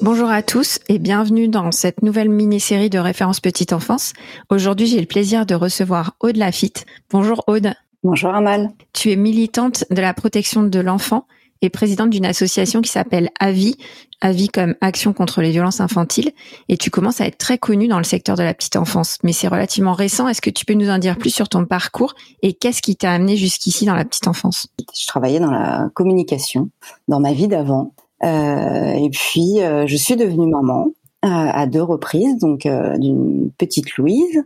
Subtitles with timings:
[0.00, 4.12] Bonjour à tous et bienvenue dans cette nouvelle mini-série de références petite enfance.
[4.48, 6.86] Aujourd'hui, j'ai le plaisir de recevoir Aude Lafitte.
[7.10, 7.74] Bonjour Aude.
[8.04, 8.70] Bonjour Amal.
[8.92, 11.26] Tu es militante de la protection de l'enfant
[11.62, 13.76] et présidente d'une association qui s'appelle AVI,
[14.20, 16.30] AVI comme Action contre les violences infantiles,
[16.68, 19.18] et tu commences à être très connue dans le secteur de la petite enfance.
[19.24, 20.28] Mais c'est relativement récent.
[20.28, 23.10] Est-ce que tu peux nous en dire plus sur ton parcours et qu'est-ce qui t'a
[23.10, 24.68] amené jusqu'ici dans la petite enfance?
[24.96, 26.70] Je travaillais dans la communication
[27.08, 30.88] dans ma vie d'avant, et puis euh, je suis devenue maman
[31.24, 34.44] euh, à deux reprises, donc euh, d'une petite Louise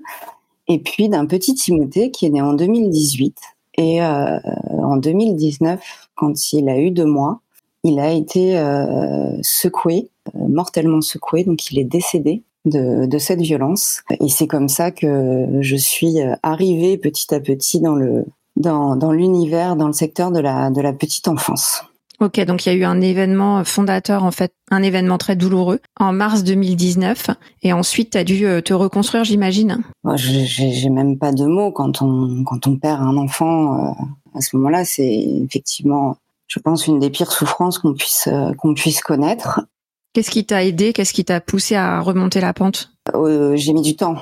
[0.69, 3.37] et puis d'un petit Timothée qui est né en 2018.
[3.79, 4.39] Et euh,
[4.83, 7.41] en 2019, quand il a eu deux mois,
[7.85, 13.41] il a été euh, secoué, euh, mortellement secoué, donc il est décédé de, de cette
[13.41, 14.03] violence.
[14.21, 18.25] Et c'est comme ça que je suis arrivée petit à petit dans le
[18.57, 21.85] dans, dans l'univers, dans le secteur de la de la petite enfance.
[22.23, 25.81] Ok, donc il y a eu un événement fondateur, en fait, un événement très douloureux
[25.99, 27.31] en mars 2019.
[27.63, 29.83] Et ensuite, tu as dû euh, te reconstruire, j'imagine.
[30.15, 33.75] J'ai même pas de mots quand on, quand on perd un enfant.
[33.75, 33.93] Euh,
[34.37, 35.13] à ce moment-là, c'est
[35.45, 36.17] effectivement,
[36.47, 39.61] je pense, une des pires souffrances qu'on puisse, euh, qu'on puisse connaître.
[40.13, 40.93] Qu'est-ce qui t'a aidé?
[40.93, 42.93] Qu'est-ce qui t'a poussé à remonter la pente?
[43.55, 44.15] J'ai mis du temps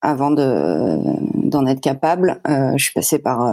[0.00, 0.98] avant de
[1.34, 2.40] d'en être capable.
[2.46, 3.52] je suis passée par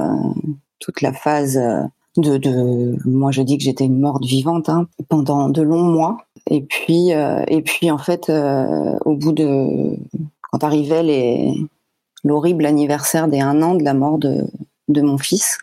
[0.80, 1.60] toute la phase
[2.20, 6.18] de, moi je dis que j'étais une morte vivante hein, pendant de longs mois.
[6.50, 9.98] Et puis euh, et puis en fait euh, au bout de
[10.42, 11.54] quand arrivait les
[12.24, 14.46] l'horrible anniversaire des un an de la mort de
[14.88, 15.58] de mon fils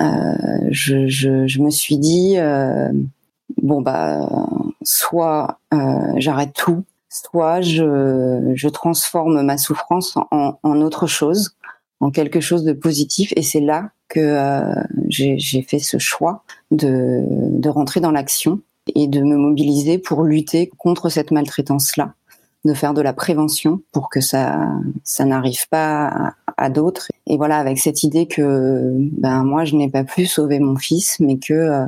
[0.00, 0.34] euh,
[0.70, 2.36] je, je, me suis dit
[3.62, 4.28] bon bah
[4.82, 5.58] soit
[6.16, 11.56] j'arrête tout soit je, je transforme ma souffrance en autre chose
[12.04, 13.32] en quelque chose de positif.
[13.36, 14.74] Et c'est là que euh,
[15.08, 18.60] j'ai fait ce choix de, de rentrer dans l'action
[18.94, 22.14] et de me mobiliser pour lutter contre cette maltraitance-là,
[22.64, 24.68] de faire de la prévention pour que ça,
[25.02, 27.08] ça n'arrive pas à, d'autres.
[27.26, 31.18] Et voilà, avec cette idée que ben moi je n'ai pas pu sauver mon fils,
[31.18, 31.86] mais que euh,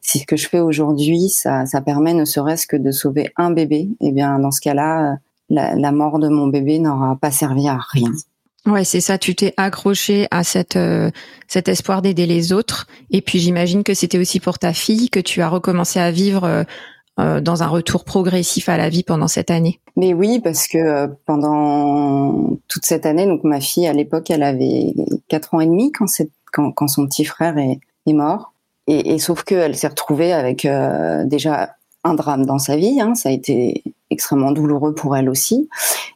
[0.00, 3.50] si ce que je fais aujourd'hui, ça, ça permet ne serait-ce que de sauver un
[3.50, 5.18] bébé, et eh bien dans ce cas-là,
[5.50, 8.10] la, la mort de mon bébé n'aura pas servi à rien.
[8.66, 9.16] Ouais, c'est ça.
[9.16, 11.10] Tu t'es accroché à cette euh,
[11.46, 12.88] cet espoir d'aider les autres.
[13.10, 16.44] Et puis j'imagine que c'était aussi pour ta fille que tu as recommencé à vivre
[16.44, 16.64] euh,
[17.20, 19.80] euh, dans un retour progressif à la vie pendant cette année.
[19.96, 24.92] Mais oui, parce que pendant toute cette année, donc ma fille à l'époque, elle avait
[25.28, 26.06] quatre ans et demi quand
[26.52, 28.52] quand, quand son petit frère est, est mort.
[28.88, 30.66] Et, et sauf qu'elle s'est retrouvée avec
[31.24, 33.00] déjà un drame dans sa vie.
[33.00, 35.68] Hein, ça a été extrêmement douloureux pour elle aussi.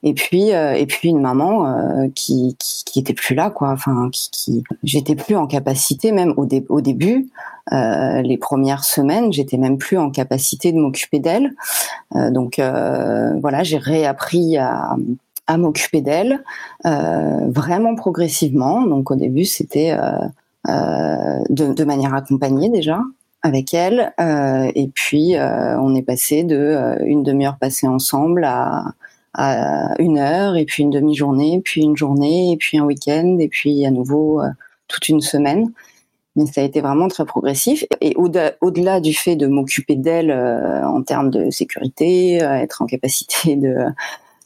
[0.03, 3.71] Et puis euh, et puis une maman euh, qui, qui, était plus là quoi.
[3.71, 7.29] Enfin qui, qui j'étais plus en capacité même au, au début.
[7.73, 11.53] Euh, les premières semaines, j'étais même plus en capacité de m'occuper d'elle.
[12.15, 14.97] Donc voilà, j'ai réappris à,
[15.47, 16.43] à m'occuper d'elle
[16.83, 18.87] vraiment progressivement.
[18.87, 19.97] Donc au début, c'était
[20.67, 23.01] de, manière accompagnée déjà
[23.43, 24.13] avec elle.
[24.21, 28.85] Euh, et puis, euh, on est passé de euh, une demi-heure passée ensemble à,
[29.35, 33.49] à, une heure, et puis une demi-journée, puis une journée, et puis un week-end, et
[33.49, 34.43] puis à nouveau
[34.89, 35.73] toute une semaine.
[36.37, 37.85] Mais ça a été vraiment très progressif.
[38.01, 43.87] Et au-delà du fait de m'occuper d'elle en termes de sécurité, être en capacité de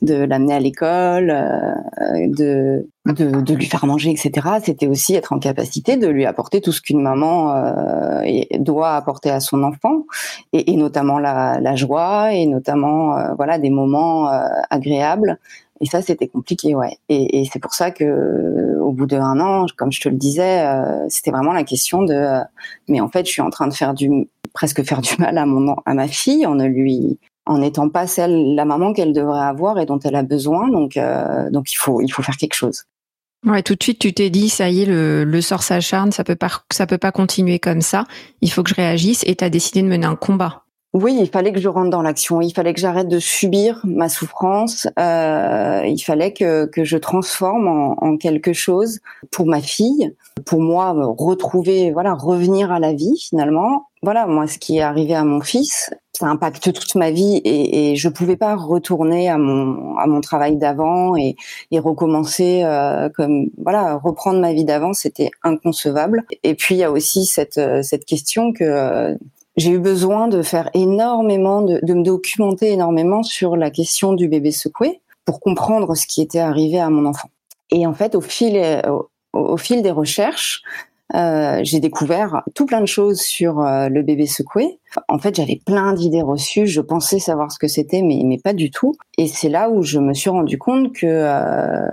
[0.04, 4.48] de l'amener à l'école, euh, de, de, de, lui faire manger, etc.
[4.62, 8.22] C'était aussi être en capacité de lui apporter tout ce qu'une maman euh,
[8.58, 10.04] doit apporter à son enfant,
[10.52, 15.38] et, et notamment la, la, joie, et notamment euh, voilà des moments euh, agréables.
[15.80, 16.96] Et ça, c'était compliqué, ouais.
[17.08, 20.64] Et, et c'est pour ça que, au bout d'un an, comme je te le disais,
[21.08, 22.38] c'était vraiment la question de,
[22.88, 25.46] mais en fait, je suis en train de faire du presque faire du mal à
[25.46, 29.40] mon à ma fille en ne lui en n'étant pas celle, la maman qu'elle devrait
[29.40, 30.68] avoir et dont elle a besoin.
[30.68, 30.98] Donc,
[31.50, 32.84] donc il faut, il faut faire quelque chose.
[33.44, 36.24] Ouais, tout de suite, tu t'es dit, ça y est, le, le sort s'acharne, ça
[36.24, 38.06] peut pas, ça peut pas continuer comme ça.
[38.40, 40.62] Il faut que je réagisse et tu as décidé de mener un combat.
[40.94, 42.40] Oui, il fallait que je rentre dans l'action.
[42.40, 44.86] Il fallait que j'arrête de subir ma souffrance.
[44.98, 49.00] Euh, il fallait que, que je transforme en, en, quelque chose
[49.32, 50.14] pour ma fille,
[50.46, 53.88] pour moi retrouver, voilà, revenir à la vie finalement.
[54.02, 57.96] Voilà, moi, ce qui est arrivé à mon fils, ça impacte toute ma vie et,
[57.96, 61.36] je pouvais pas retourner à mon à mon travail d'avant et,
[61.70, 66.24] et recommencer euh, comme voilà reprendre ma vie d'avant, c'était inconcevable.
[66.42, 69.16] Et puis il y a aussi cette cette question que
[69.56, 74.28] j'ai eu besoin de faire énormément, de, de, me documenter énormément sur la question du
[74.28, 77.30] bébé secoué pour comprendre ce qui était arrivé à mon enfant.
[77.70, 78.60] Et en fait, au fil,
[79.32, 80.62] au fil des recherches,
[81.14, 84.80] euh, j'ai découvert tout plein de choses sur euh, le bébé secoué.
[85.08, 86.66] En fait, j'avais plein d'idées reçues.
[86.66, 88.96] Je pensais savoir ce que c'était, mais, pas du tout.
[89.16, 91.88] Et c'est là où je me suis rendu compte que euh,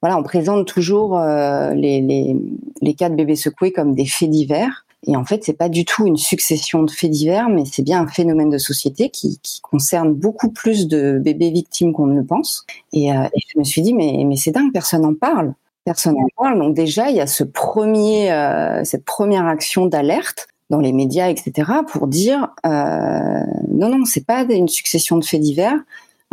[0.00, 4.86] voilà, on présente toujours les, cas de bébés secoués comme des faits divers.
[5.06, 8.02] Et en fait, c'est pas du tout une succession de faits divers, mais c'est bien
[8.02, 12.64] un phénomène de société qui, concerne beaucoup plus de bébés victimes qu'on ne le pense.
[12.92, 15.54] Et, et, je me suis dit, mais, mais c'est dingue, personne n'en parle.
[15.88, 16.58] Personne n'en parle.
[16.58, 21.30] Donc déjà, il y a ce premier, euh, cette première action d'alerte dans les médias,
[21.30, 25.78] etc., pour dire euh, non, non, c'est pas une succession de faits divers.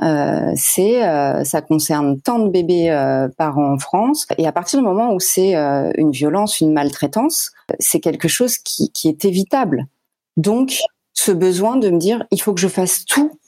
[0.02, 2.90] Euh, c'est euh, ça concerne tant de bébés
[3.38, 7.54] par an en France et à partir du moment où c'est une violence, une maltraitance,
[7.80, 9.86] c'est quelque chose qui, qui, est évitable.
[10.36, 10.80] Donc
[11.14, 13.40] ce besoin de me dire il faut que je fasse tout.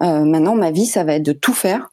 [0.00, 1.91] maintenant ma vie ça va être de tout faire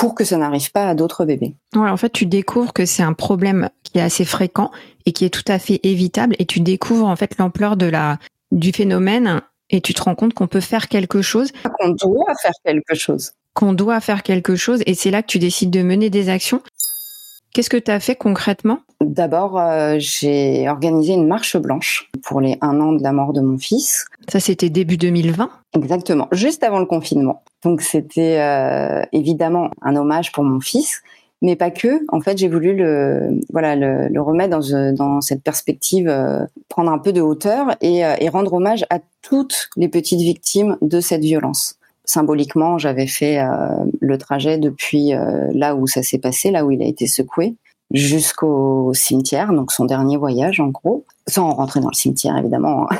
[0.00, 1.54] pour que ça n'arrive pas à d'autres bébés.
[1.76, 4.70] Ouais, en fait, tu découvres que c'est un problème qui est assez fréquent
[5.04, 8.18] et qui est tout à fait évitable et tu découvres en fait l'ampleur de la
[8.50, 11.52] du phénomène et tu te rends compte qu'on peut faire quelque chose.
[11.78, 15.38] Qu'on doit faire quelque chose qu'on doit faire quelque chose et c'est là que tu
[15.38, 16.62] décides de mener des actions.
[17.52, 18.78] Qu'est-ce que tu as fait concrètement?
[19.00, 23.40] D'abord, euh, j'ai organisé une marche blanche pour les un an de la mort de
[23.40, 24.06] mon fils.
[24.28, 27.42] Ça, c'était début 2020 Exactement, juste avant le confinement.
[27.64, 31.02] Donc, c'était euh, évidemment un hommage pour mon fils,
[31.42, 32.00] mais pas que.
[32.08, 36.92] En fait, j'ai voulu le, voilà, le, le remettre dans, dans, cette perspective, euh, prendre
[36.92, 41.00] un peu de hauteur et, euh, et rendre hommage à toutes les petites victimes de
[41.00, 46.50] cette violence symboliquement, j'avais fait euh, le trajet depuis euh, là où ça s'est passé,
[46.50, 47.56] là où il a été secoué,
[47.92, 52.86] jusqu'au cimetière, donc son dernier voyage en gros, sans rentrer dans le cimetière évidemment.
[52.90, 52.96] Hein.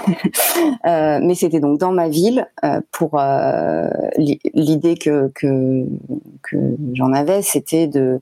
[0.87, 2.49] euh, mais c'était donc dans ma ville
[2.91, 3.20] pour
[4.19, 5.87] l'idée que, que,
[6.94, 8.20] j'en avais, c'était de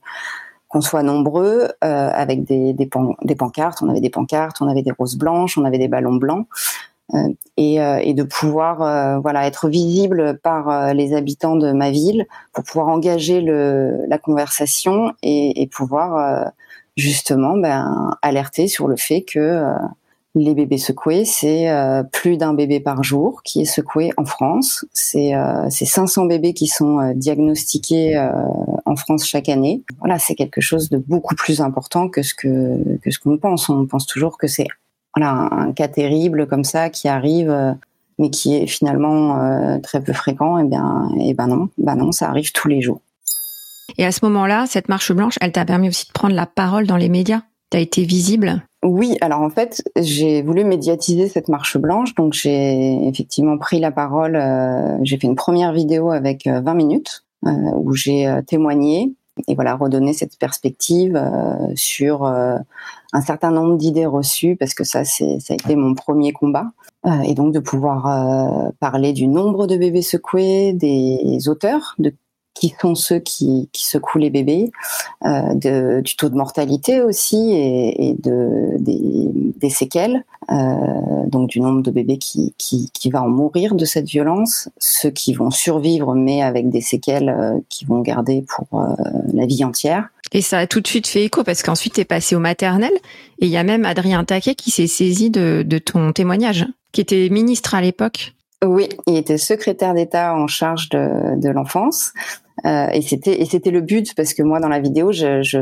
[0.69, 3.81] qu'on soit nombreux avec des, des, pan des, pancartes.
[3.81, 6.47] On avait des pancartes, on avait des roses blanches, on avait des ballons blancs
[7.57, 12.27] et, euh, et, de pouvoir euh, voilà être visible par les habitants de ma ville
[12.53, 16.53] pour pouvoir engager le, la conversation et, et pouvoir
[16.97, 19.65] justement ben, alerter sur le fait que
[20.35, 21.69] les bébés secoués, c'est
[22.13, 24.85] plus d'un bébé par jour qui est secoué en France.
[24.93, 28.19] C'est euh, 500 bébés qui sont diagnostiqués
[28.85, 29.83] en France chaque année.
[30.01, 33.71] Voilà, c'est quelque chose de beaucoup plus important que ce que que ce qu'on pense.
[33.71, 34.67] On pense toujours que c'est
[35.19, 37.73] voilà, un cas terrible comme ça qui arrive, euh,
[38.19, 41.69] mais qui est finalement euh, très peu fréquent, et eh bien, et eh ben non,
[41.77, 43.01] ben non, ça arrive tous les jours.
[43.97, 46.87] Et à ce moment-là, cette marche blanche, elle t'a permis aussi de prendre la parole
[46.87, 47.43] dans les médias?
[47.71, 48.63] T'as été visible?
[48.85, 53.91] Oui, alors en fait, j'ai voulu médiatiser cette marche blanche, donc j'ai effectivement pris la
[53.91, 54.37] parole.
[54.37, 59.13] Euh, j'ai fait une première vidéo avec 20 minutes où j'ai témoigné
[59.47, 62.57] et voilà redonner cette perspective euh, sur euh,
[63.13, 66.67] un certain nombre d'idées reçues parce que ça c'est ça a été mon premier combat.
[67.07, 72.13] Euh, et donc de pouvoir parler du nombre de bébés secoués, des auteurs de
[72.59, 74.71] qui sont ceux qui, qui secouent les bébés,
[75.25, 80.55] euh, de, du taux de mortalité aussi et, et de, des, des séquelles, euh,
[81.27, 85.11] donc du nombre de bébés qui, qui, qui va en mourir de cette violence, ceux
[85.11, 88.87] qui vont survivre mais avec des séquelles euh, qui vont garder pour euh,
[89.35, 90.09] la vie entière.
[90.33, 92.93] Et ça a tout de suite fait écho parce qu'ensuite tu es passé au maternel
[93.41, 97.01] et il y a même Adrien Taquet qui s'est saisi de, de ton témoignage, qui
[97.01, 98.35] était ministre à l'époque.
[98.65, 102.13] Oui, il était secrétaire d'État en charge de, de l'enfance.
[102.67, 105.61] Euh, et c'était et c'était le but parce que moi dans la vidéo je, je,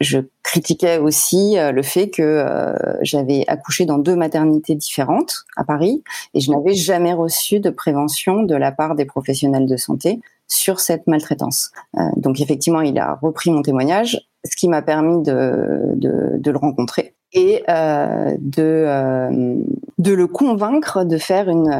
[0.00, 5.64] je critiquais aussi euh, le fait que euh, j'avais accouché dans deux maternités différentes à
[5.64, 6.02] Paris
[6.34, 10.78] et je n'avais jamais reçu de prévention de la part des professionnels de santé sur
[10.78, 11.70] cette maltraitance.
[11.96, 16.50] Euh, donc effectivement il a repris mon témoignage, ce qui m'a permis de, de, de
[16.50, 19.56] le rencontrer et euh, de, euh,
[19.98, 21.70] de le convaincre de faire une,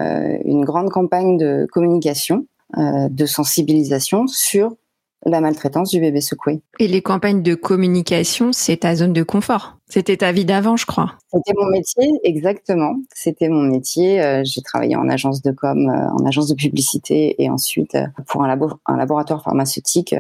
[0.45, 4.77] une grande campagne de communication de sensibilisation sur
[5.27, 6.63] la maltraitance du bébé secoué.
[6.79, 9.77] Et les campagnes de communication, c'est ta zone de confort.
[9.89, 11.13] C'était ta vie d'avant, je crois.
[11.33, 12.95] C'était mon métier, exactement.
[13.15, 14.23] C'était mon métier.
[14.23, 18.07] Euh, j'ai travaillé en agence de com, euh, en agence de publicité et ensuite euh,
[18.29, 20.15] pour un, un laboratoire pharmaceutique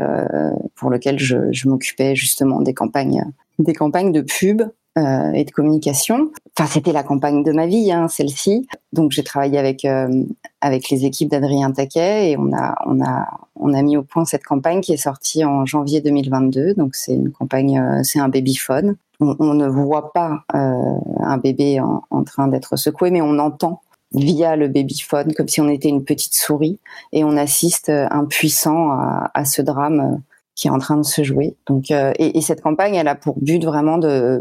[0.75, 3.25] pour lequel je, je m'occupais justement des campagnes,
[3.59, 4.63] des campagnes de pub
[4.99, 6.33] euh, et de communication.
[6.59, 8.67] Enfin, c'était la campagne de ma vie, hein, celle-ci.
[8.93, 10.25] Donc, j'ai travaillé avec euh,
[10.61, 14.25] avec les équipes d'Adrien Taquet et on a on a on a mis au point
[14.25, 16.75] cette campagne qui est sortie en janvier 2022.
[16.75, 18.97] Donc, c'est une campagne, euh, c'est un babyphone.
[19.21, 23.83] On, ne voit pas un bébé en, train d'être secoué, mais on entend
[24.13, 26.79] via le babyphone comme si on était une petite souris
[27.13, 30.23] et on assiste impuissant à, ce drame
[30.55, 31.55] qui est en train de se jouer.
[31.67, 34.41] Donc, et, cette campagne, elle a pour but vraiment de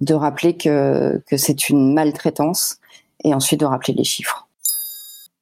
[0.00, 2.78] de rappeler que, que c'est une maltraitance
[3.24, 4.48] et ensuite de rappeler les chiffres.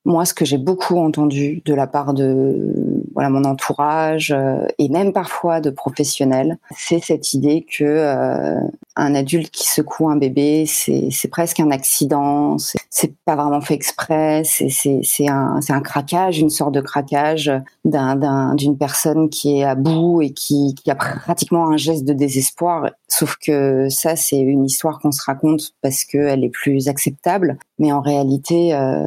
[0.05, 4.91] Moi, ce que j'ai beaucoup entendu de la part de voilà mon entourage euh, et
[4.91, 8.61] même parfois de professionnels, c'est cette idée que euh,
[8.95, 12.59] un adulte qui secoue un bébé, c'est presque un accident,
[12.91, 17.51] c'est pas vraiment fait exprès, c'est un, un craquage, une sorte de craquage
[17.85, 22.91] d'une personne qui est à bout et qui, qui a pratiquement un geste de désespoir.
[23.09, 27.93] Sauf que ça, c'est une histoire qu'on se raconte parce qu'elle est plus acceptable, mais
[27.93, 29.07] en réalité, euh,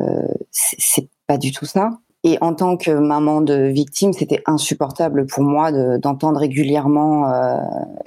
[0.52, 1.92] c'est pas du tout ça.
[2.26, 7.58] Et en tant que maman de victime, c'était insupportable pour moi d'entendre régulièrement euh,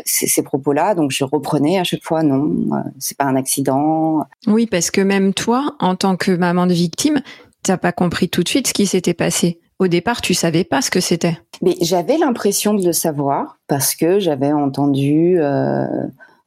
[0.05, 0.95] ces, ces propos-là.
[0.95, 4.25] Donc je reprenais à chaque fois non, euh, c'est pas un accident.
[4.47, 7.23] Oui, parce que même toi, en tant que maman de victime,
[7.63, 9.61] t'as pas compris tout de suite ce qui s'était passé.
[9.79, 11.39] Au départ, tu savais pas ce que c'était.
[11.63, 15.87] Mais j'avais l'impression de le savoir parce que j'avais entendu euh,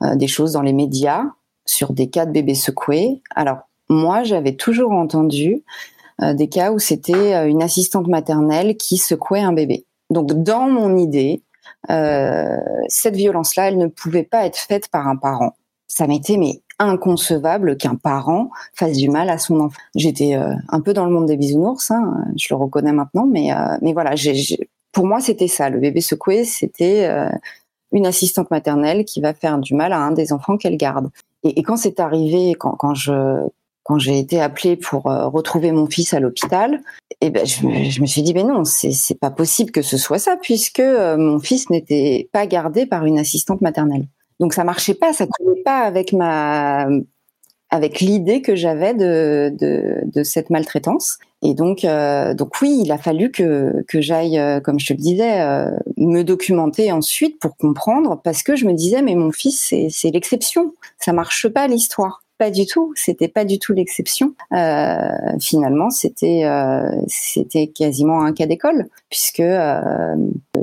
[0.03, 1.23] euh des choses dans les médias
[1.65, 3.21] sur des cas de bébés secoués.
[3.35, 3.57] Alors
[3.89, 5.63] moi, j'avais toujours entendu
[6.21, 9.85] des cas où c'était euh, une assistante maternelle qui secouait un bébé.
[10.09, 11.41] Donc dans mon idée,
[11.89, 12.57] euh,
[12.87, 15.55] cette violence-là, elle ne pouvait pas être faite par un parent.
[15.87, 19.79] Ça m'était mais inconcevable qu'un parent fasse du mal à son enfant.
[19.95, 23.49] J'étais un peu dans le monde des bisounours, hein, je le reconnais maintenant, mais
[23.81, 24.13] mais voilà,
[24.91, 25.69] pour moi c'était ça.
[25.69, 27.09] Le bébé secoué, c'était
[27.93, 31.11] une assistante maternelle qui va faire du mal à un des enfants qu'elle garde.
[31.43, 33.47] Et, et quand c'est arrivé, quand, quand je
[33.85, 36.81] quand j'ai été appelée pour euh, retrouver mon fils à l'hôpital,
[37.21, 39.95] et eh ben je me, suis dit mais non, c'est c'est pas possible que ce
[39.95, 44.07] soit ça puisque euh, mon fils n'était pas gardé par une assistante maternelle.
[44.39, 46.87] Donc ça marchait pas, ça collait pas avec ma
[47.69, 51.19] avec l'idée que j'avais de, de, de cette maltraitance.
[51.43, 54.99] Et donc, euh, donc oui, il a fallu que, que j'aille, comme je te le
[54.99, 55.39] disais,
[55.97, 60.73] me documenter ensuite pour comprendre, parce que je me disais, mais mon fils, c'est l'exception,
[60.99, 62.24] ça marche pas l'histoire.
[62.37, 64.35] Pas du tout, c'était pas du tout l'exception.
[64.51, 65.07] Euh,
[65.39, 70.15] finalement, c'était euh, c'était quasiment un cas d'école puisque euh,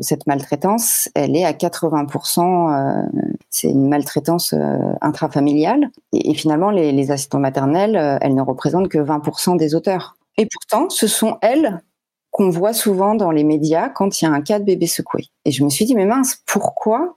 [0.03, 3.09] cette maltraitance, elle est à 80%.
[3.49, 4.55] c'est une maltraitance
[5.01, 10.17] intrafamiliale et, et, finalement, les, les assistants maternels, elles ne représentent que 20% des auteurs.
[10.37, 11.83] Et pourtant, ce sont elles
[12.31, 15.29] qu'on voit souvent dans les médias quand il y a un cas de bébé secoué.
[15.45, 17.17] Et je me suis dit, mais mince, pourquoi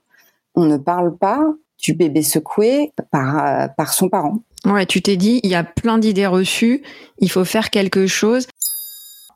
[0.54, 1.42] on ne parle pas
[1.78, 5.98] du bébé secoué par, par son parent Ouais, tu t'es dit, il y a plein
[5.98, 6.82] d'idées reçues,
[7.18, 8.48] il faut faire quelque chose.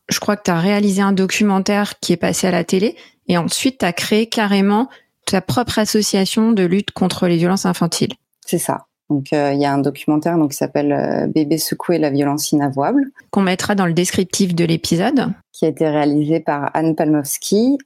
[0.08, 2.96] Je crois que tu as réalisé un documentaire qui est passé à la télé
[3.28, 4.88] et ensuite tu as créé carrément
[5.26, 8.12] ta propre association de lutte contre les violences infantiles.
[8.44, 8.86] C'est ça.
[9.08, 12.52] Donc euh, il y a un documentaire donc qui s'appelle euh, Bébé secoué la violence
[12.52, 17.76] inavouable qu'on mettra dans le descriptif de l'épisode qui a été réalisé par Anne Palmowski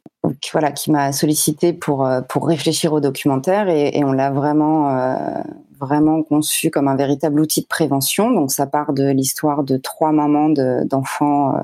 [0.52, 4.90] voilà qui m'a sollicité pour euh, pour réfléchir au documentaire et, et on l'a vraiment
[4.90, 5.42] euh,
[5.84, 8.30] vraiment conçu comme un véritable outil de prévention.
[8.30, 10.50] Donc ça part de l'histoire de trois mamans
[10.84, 11.60] d'enfants euh,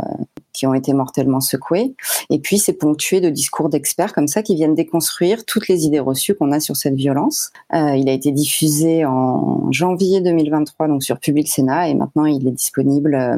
[0.52, 1.94] qui ont été mortellement secoués.
[2.28, 6.00] Et puis c'est ponctué de discours d'experts comme ça qui viennent déconstruire toutes les idées
[6.00, 7.50] reçues qu'on a sur cette violence.
[7.72, 12.46] Euh, il a été diffusé en janvier 2023 donc sur Public Sénat et maintenant il
[12.46, 13.36] est disponible euh,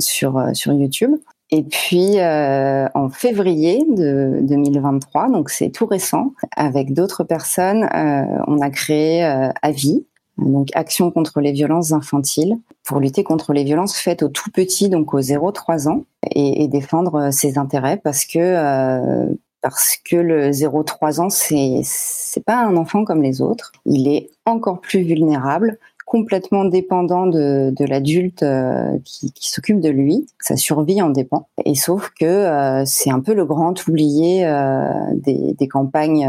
[0.00, 1.16] sur sur YouTube.
[1.50, 8.24] Et puis euh, en février de 2023, donc c'est tout récent, avec d'autres personnes, euh,
[8.46, 10.04] on a créé euh, AVI,
[10.38, 14.88] donc Action contre les violences infantiles, pour lutter contre les violences faites aux tout petits,
[14.88, 19.26] donc aux 0-3 ans, et, et, défendre euh, ses intérêts parce que euh,
[19.60, 24.30] parce que le 0-3 ans c'est c'est pas un enfant comme les autres, il est
[24.44, 25.78] encore plus vulnérable
[26.08, 30.26] complètement dépendant de, de l'adulte euh, qui, qui s'occupe de lui.
[30.40, 31.48] Sa survie en dépend.
[31.66, 36.26] Et sauf que euh, c'est un peu le grand oublié euh, des, des, campagnes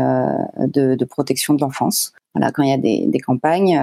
[0.60, 2.12] de, de, protection de l'enfance.
[2.36, 3.80] Voilà, quand il y a des, des campagnes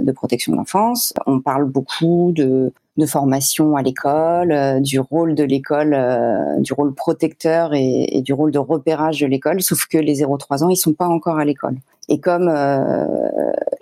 [0.00, 5.34] de protection de l'enfance, on parle beaucoup de de formation à l'école, euh, du rôle
[5.34, 9.62] de l'école, euh, du rôle protecteur et, du rôle de repérage de l'école.
[9.62, 11.76] Sauf que les 0-3 ans, ils sont pas encore à l'école.
[12.08, 12.48] Et comme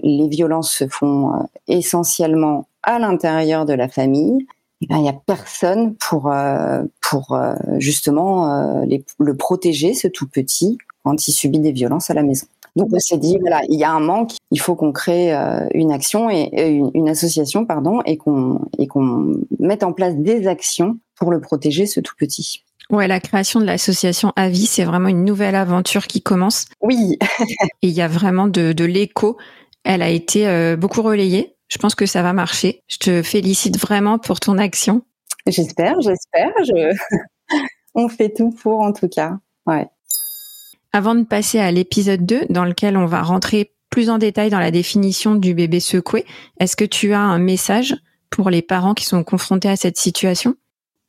[0.03, 4.47] les violences se font essentiellement à l'intérieur de la famille,
[4.81, 6.33] eh ben, il n'y a personne pour
[7.03, 7.39] pour
[7.77, 12.47] justement les, le protéger, ce tout petit, quand il subit des violences à la maison.
[12.77, 15.67] Donc on s'est dit voilà, il y a un manque, il faut qu'on crée euh,
[15.75, 16.51] une action et
[16.95, 21.87] une, association pardon et qu'on et qu'on mette en place des actions pour le protéger
[21.87, 22.65] ce tout petit.
[22.91, 26.67] Ouais, la création de l'association Avis, c'est vraiment une nouvelle aventure qui commence.
[26.83, 27.19] Oui.
[27.83, 29.39] et il y a vraiment de, de l'écho.
[29.85, 31.57] Elle a été euh, beaucoup relayée.
[31.69, 32.83] Je pense que ça va marcher.
[32.89, 35.03] Je te félicite vraiment pour ton action.
[35.47, 36.53] J'espère, j'espère.
[36.65, 36.97] Je...
[37.95, 39.39] On fait tout pour en tout cas.
[39.67, 39.87] Ouais.
[40.95, 44.61] Avant de passer à l'épisode 2, dans lequel on va rentrer plus en détail dans
[44.61, 46.25] la définition du bébé secoué,
[46.61, 47.97] est-ce que tu as un message
[48.31, 50.55] pour les parents qui sont confrontés à cette situation?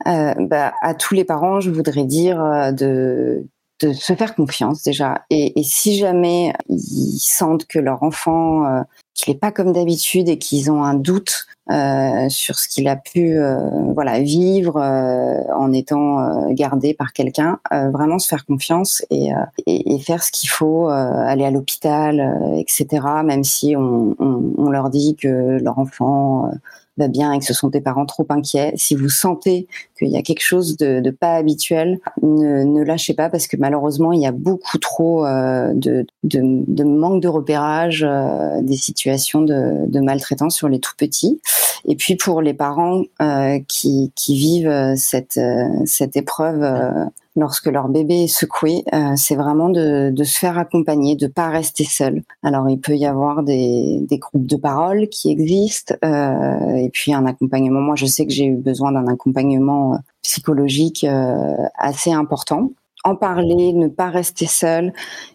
[0.07, 3.45] Euh, bah, À tous les parents, je voudrais dire euh, de,
[3.79, 5.23] de se faire confiance déjà.
[5.29, 8.81] Et, et, si jamais ils sentent que leur enfant euh,
[9.15, 12.95] qu'il n'est pas comme d'habitude et qu'ils ont un doute euh, sur ce qu'il a
[12.95, 13.57] pu euh,
[13.93, 19.29] voilà vivre euh, en étant euh, gardé par quelqu'un, vraiment se faire confiance et,
[19.65, 23.05] et, et faire ce qu'il faut, aller à l'hôpital, etc.
[23.23, 26.51] Même si on, on, on, leur dit que leur enfant
[26.97, 30.17] va bien et que ce sont tes parents trop inquiets, si vous sentez qu'il y
[30.17, 34.25] a quelque chose de, pas habituel, ne, ne, lâchez pas parce que malheureusement il y
[34.25, 40.55] a beaucoup trop euh, de, de, manque de repérage, euh, des situations de, de, maltraitance
[40.55, 41.41] sur les tout petits.
[41.87, 45.39] Et puis pour les parents euh, qui, vivent cette,
[45.85, 51.27] cette épreuve lorsque leur bébé est secoué, euh, c'est vraiment de, se faire accompagner, de
[51.27, 52.23] pas rester seul.
[52.43, 57.13] Alors il peut y avoir des, des groupes de parole qui existent, euh, et puis
[57.13, 57.81] un accompagnement.
[57.81, 62.71] Moi, je sais que j'ai eu besoin d'un accompagnement euh, psychologique euh, assez important.
[63.03, 64.93] En parler, ne pas rester seul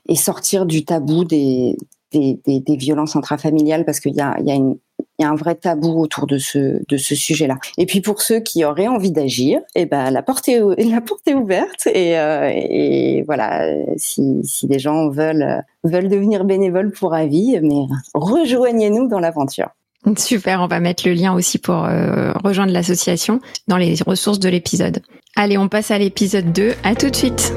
[0.08, 1.76] et sortir du tabou des,
[2.12, 4.76] des, violences intrafamiliales parce qu'il y a, y a une
[5.20, 7.56] il y a un vrai tabou autour de ce de ce sujet-là.
[7.78, 11.28] Et puis pour ceux qui auraient envie d'agir, eh ben la porte est la porte
[11.28, 17.14] est ouverte et, euh, et voilà si si des gens veulent veulent devenir bénévoles pour
[17.14, 19.68] avis, mais rejoignez-nous dans l'aventure.
[20.16, 24.48] Super, on va mettre le lien aussi pour euh, rejoindre l'association dans les ressources de
[24.48, 25.02] l'épisode.
[25.36, 26.72] Allez, on passe à l'épisode 2.
[26.82, 27.52] À tout de suite.